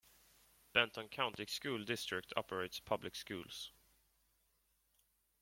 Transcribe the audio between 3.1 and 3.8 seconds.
schools.